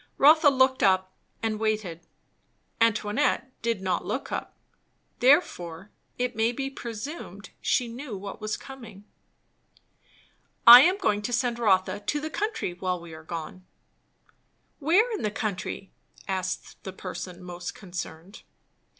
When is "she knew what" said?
7.61-8.41